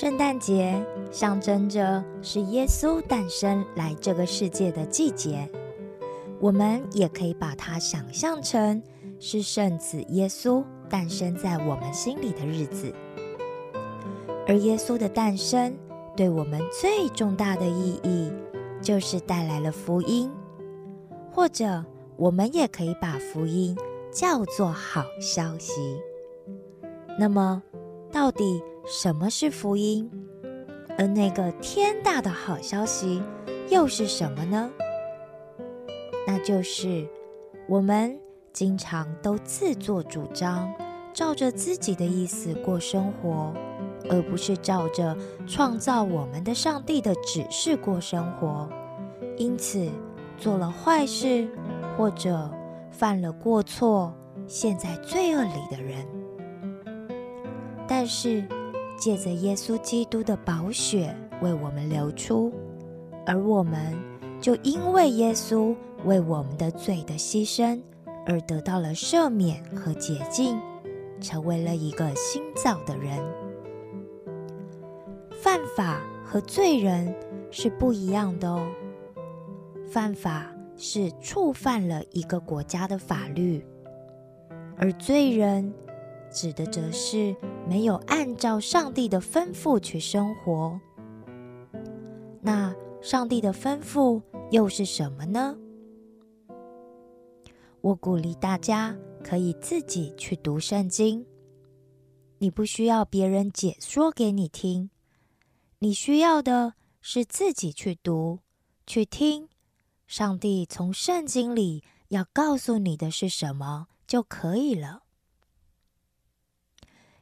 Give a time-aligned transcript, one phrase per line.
[0.00, 0.80] 圣诞节
[1.10, 5.50] 象征着是耶稣诞生来这个世界的季节，
[6.38, 8.80] 我们也可以把它想象成
[9.18, 12.94] 是圣子耶稣诞生在我们心里的日子。
[14.46, 15.76] 而耶稣的诞生
[16.16, 18.30] 对我们最重大的意义，
[18.80, 20.30] 就是带来了福音，
[21.32, 23.76] 或者我们也可以把福音
[24.12, 26.00] 叫做好消息。
[27.18, 27.60] 那么，
[28.12, 28.62] 到底？
[28.90, 30.10] 什么是福音？
[30.96, 33.22] 而那个天大的好消息
[33.68, 34.70] 又是什么呢？
[36.26, 37.06] 那就是
[37.68, 38.18] 我们
[38.50, 40.72] 经常都自作主张，
[41.12, 43.52] 照着自己的意思过生活，
[44.08, 45.14] 而不是照着
[45.46, 48.66] 创造我们的上帝的指示过生活。
[49.36, 49.86] 因此，
[50.38, 51.46] 做了坏事
[51.94, 52.50] 或者
[52.90, 56.06] 犯了过错，陷在罪恶里的人。
[57.86, 58.42] 但是。
[58.98, 62.52] 借着耶稣基督的宝血为我们流出，
[63.24, 63.96] 而我们
[64.40, 65.74] 就因为耶稣
[66.04, 67.80] 为我们的罪的牺牲
[68.26, 70.60] 而得到了赦免和洁净，
[71.20, 73.18] 成为了一个新造的人。
[75.30, 77.14] 犯法和罪人
[77.50, 78.68] 是不一样的哦。
[79.86, 83.64] 犯法是触犯了一个国家的法律，
[84.76, 85.72] 而罪人。
[86.30, 87.34] 指的则是
[87.68, 90.80] 没有按照上帝的吩咐去生活。
[92.40, 95.56] 那上帝的吩咐又是什么呢？
[97.80, 101.24] 我鼓励大家可以自己去读圣经，
[102.38, 104.90] 你不需要别人解说给你听，
[105.78, 108.40] 你需要的是自己去读、
[108.86, 109.48] 去听，
[110.06, 115.02] 上帝从圣经里要告诉你的是什么就可以了。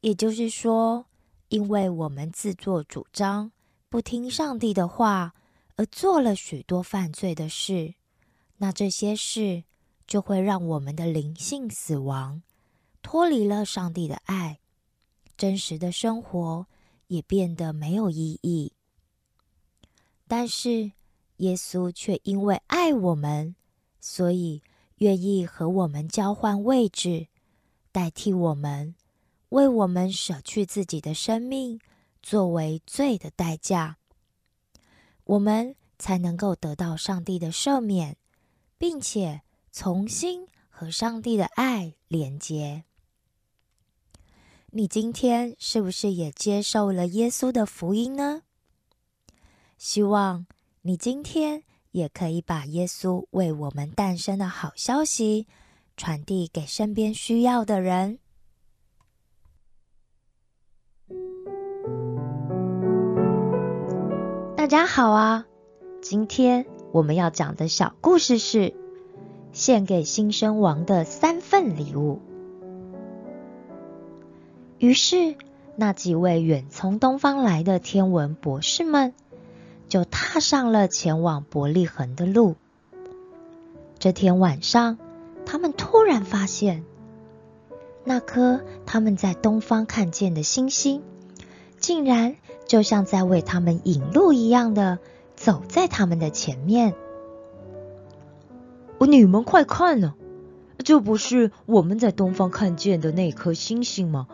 [0.00, 1.06] 也就是说，
[1.48, 3.52] 因为我们自作主张，
[3.88, 5.34] 不听上帝的话，
[5.76, 7.94] 而做了许多犯罪的事，
[8.56, 9.64] 那这些事
[10.06, 12.42] 就会让我们的灵性死亡，
[13.02, 14.60] 脱离了上帝的爱，
[15.36, 16.66] 真实的生活
[17.08, 18.72] 也变得没有意义。
[20.26, 20.92] 但是
[21.38, 23.54] 耶稣却因为爱我们，
[24.00, 24.62] 所以
[24.96, 27.26] 愿意和我们交换位置，
[27.92, 28.94] 代替我们。
[29.50, 31.78] 为我们舍去自己的生命，
[32.22, 33.98] 作为罪的代价，
[35.24, 38.16] 我们才能够得到上帝的赦免，
[38.78, 42.84] 并且重新和上帝的爱连接。
[44.70, 48.42] 你今天是不是也接受了耶稣的福音呢？
[49.76, 50.46] 希望
[50.82, 55.48] 你今天也可以把耶稣为我们诞生的好消息
[55.96, 58.19] 传递给身边需要的人。
[64.70, 65.46] 大家好啊！
[66.00, 68.72] 今天我们要讲的小故事是
[69.50, 72.20] 献给新生王的三份礼物。
[74.78, 75.34] 于是，
[75.74, 79.12] 那几位远从东方来的天文博士们
[79.88, 82.54] 就踏上了前往伯利恒的路。
[83.98, 84.98] 这天晚上，
[85.44, 86.84] 他们突然发现，
[88.04, 91.02] 那颗他们在东方看见的星星，
[91.80, 92.36] 竟然……
[92.70, 95.00] 就像在为他们引路一样的
[95.34, 96.94] 走在他们的前面。
[99.00, 100.14] 你们快看呢，
[100.78, 104.28] 这不是我们在东方看见的那颗星星吗？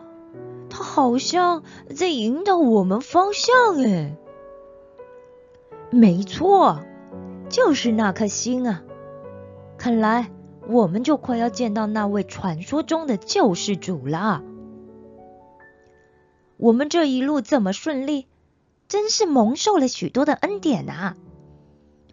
[0.69, 1.63] 它好像
[1.95, 4.15] 在引导我们方向哎。
[5.89, 6.81] 没错，
[7.49, 8.83] 就是那颗星啊！
[9.79, 10.29] 看来
[10.67, 14.43] 我们就快要见到那位传说中的救世主了。
[16.57, 18.27] 我们这一路这么顺利，
[18.87, 21.15] 真是蒙受了许多的恩典啊！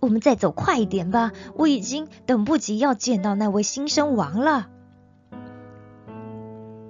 [0.01, 4.69] 我们再走快一点吧，我已经等不及要见到那位新生王了。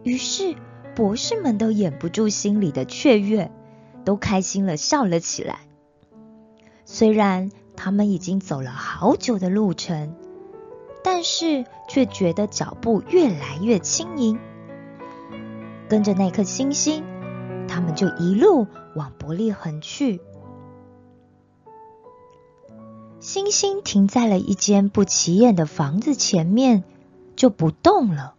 [0.02, 0.56] 于是，
[0.96, 3.52] 博士们都掩不住心里的雀跃，
[4.04, 5.60] 都开心了，笑了起来。
[6.84, 10.16] 虽然他们已经走了好久的路程，
[11.04, 14.40] 但是却觉得脚步越来越轻盈，
[15.88, 17.04] 跟着那颗星星。
[17.74, 20.20] 他们就一路往伯利恒去。
[23.18, 26.84] 星星停在了一间不起眼的房子前面，
[27.34, 28.36] 就不动了。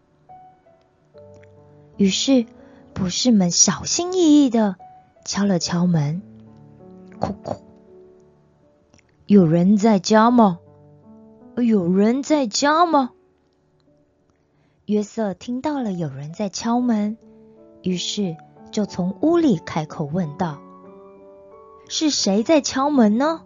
[1.97, 2.45] 于是，
[2.93, 4.77] 博士们小心翼翼的
[5.25, 6.21] 敲了敲门
[7.19, 7.57] ：“哭哭，
[9.25, 10.59] 有人在家吗？
[11.57, 13.11] 有人在家吗？”
[14.87, 17.17] 约瑟听到了有人在敲门，
[17.81, 18.37] 于是。
[18.75, 20.59] 就从屋里开口问道
[21.87, 23.43] ：“是谁在敲门呢？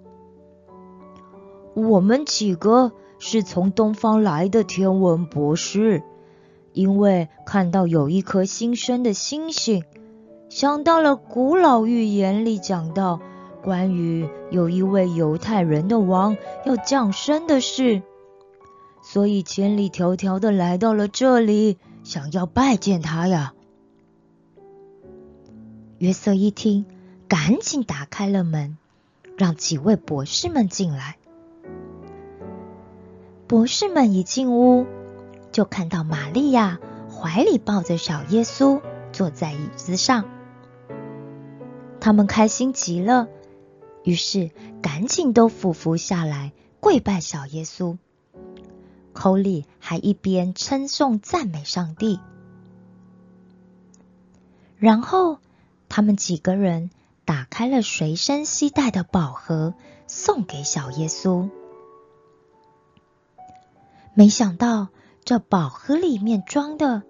[1.75, 6.01] 我们几个是从东方来的天文博士，
[6.73, 9.83] 因为看到有一颗新生的星星，
[10.49, 13.19] 想到了古老预言里讲到
[13.61, 18.01] 关于有一位犹太人的王要降生的事，
[19.03, 23.53] 所以千里迢迢的来到了这里，想要拜见他呀。
[25.99, 26.85] 约瑟一听，
[27.27, 28.77] 赶紧打开了门，
[29.37, 31.17] 让几位博士们进来。
[33.47, 34.85] 博士们一进屋，
[35.51, 36.79] 就看到玛利亚
[37.11, 38.81] 怀里抱着小耶稣，
[39.11, 40.23] 坐在椅子上。
[41.99, 43.27] 他们开心极了，
[44.03, 47.97] 于是赶紧都俯伏下来跪拜小耶稣，
[49.11, 52.21] 口里还一边称颂赞美上帝。
[54.77, 55.39] 然后，
[55.89, 56.91] 他们几个人
[57.25, 59.73] 打开了随身携带的宝盒，
[60.07, 61.49] 送给小耶稣。
[64.13, 64.89] 没想到
[65.25, 67.03] 这宝盒里面装的，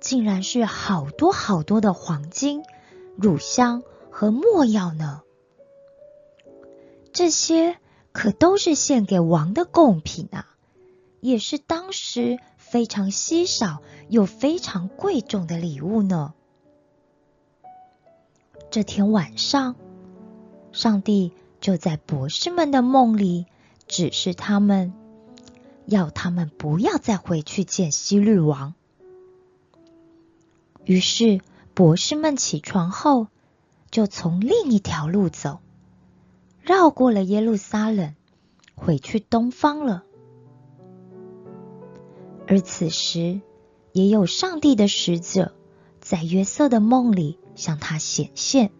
[0.00, 2.62] 竟然是好多好多的黄金、
[3.16, 5.22] 乳香和墨药呢。
[7.12, 7.76] 这些
[8.12, 10.46] 可都是献给王的贡品啊，
[11.20, 16.34] 也是当时非常稀少又非常贵重的礼物呢。
[18.72, 19.76] 这天晚上，
[20.72, 23.44] 上帝就在博士们的梦里
[23.86, 24.94] 指示他们。
[25.84, 28.72] 要他们不要再回去见希律王。
[30.86, 31.42] 于是
[31.74, 33.26] 博士们起床后，
[33.90, 35.60] 就从另一条路走，
[36.62, 38.14] 绕过了耶路撒冷，
[38.74, 40.02] 回去东方了。
[42.46, 43.42] 而此时，
[43.92, 45.52] 也有上帝的使者
[46.00, 48.70] 在约瑟的梦里向他显现。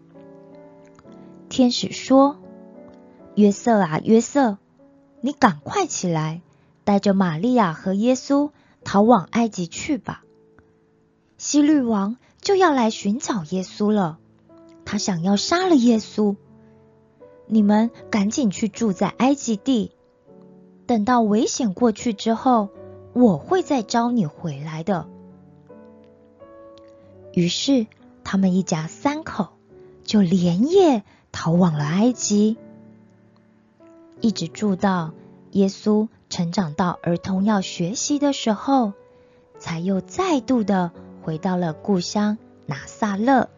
[1.49, 2.37] 天使说
[3.35, 4.57] ：“约瑟啊，约瑟，
[5.21, 6.41] 你赶快起来！”
[6.85, 8.51] 带着玛利亚和耶稣
[8.83, 10.25] 逃往埃及去吧。
[11.37, 14.17] 希律王就要来寻找耶稣了，
[14.83, 16.35] 他想要杀了耶稣。
[17.47, 19.91] 你们赶紧去住在埃及地，
[20.85, 22.67] 等到危险过去之后，
[23.13, 25.07] 我会再招你回来的。
[27.31, 27.87] 于是
[28.33, 29.49] 他们一家三口
[30.03, 32.57] 就连夜逃往了埃及，
[34.21, 35.13] 一直住到
[35.51, 36.07] 耶稣。
[36.31, 38.93] 成长到儿童要学习的时候，
[39.59, 40.91] 才又再度的
[41.21, 43.51] 回到了故乡拿撒勒。